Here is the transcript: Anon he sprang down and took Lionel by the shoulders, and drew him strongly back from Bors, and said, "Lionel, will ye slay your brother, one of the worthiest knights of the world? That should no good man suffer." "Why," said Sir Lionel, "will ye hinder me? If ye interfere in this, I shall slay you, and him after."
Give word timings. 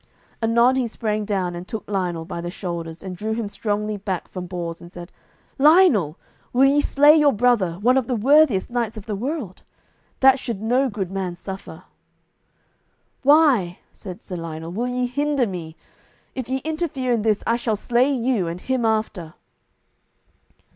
Anon 0.41 0.77
he 0.77 0.87
sprang 0.87 1.25
down 1.25 1.53
and 1.53 1.67
took 1.67 1.87
Lionel 1.87 2.25
by 2.25 2.41
the 2.41 2.49
shoulders, 2.49 3.03
and 3.03 3.15
drew 3.15 3.33
him 3.33 3.47
strongly 3.47 3.97
back 3.97 4.27
from 4.27 4.47
Bors, 4.47 4.81
and 4.81 4.91
said, 4.91 5.11
"Lionel, 5.59 6.17
will 6.53 6.65
ye 6.65 6.81
slay 6.81 7.15
your 7.15 7.31
brother, 7.31 7.73
one 7.73 7.97
of 7.99 8.07
the 8.07 8.15
worthiest 8.15 8.71
knights 8.71 8.97
of 8.97 9.05
the 9.05 9.15
world? 9.15 9.61
That 10.19 10.39
should 10.39 10.59
no 10.59 10.89
good 10.89 11.11
man 11.11 11.35
suffer." 11.35 11.83
"Why," 13.21 13.77
said 13.93 14.23
Sir 14.23 14.37
Lionel, 14.37 14.71
"will 14.71 14.87
ye 14.87 15.05
hinder 15.05 15.45
me? 15.45 15.75
If 16.33 16.49
ye 16.49 16.61
interfere 16.63 17.11
in 17.11 17.21
this, 17.21 17.43
I 17.45 17.55
shall 17.55 17.75
slay 17.75 18.11
you, 18.11 18.47
and 18.47 18.59
him 18.59 18.85
after." 18.85 19.35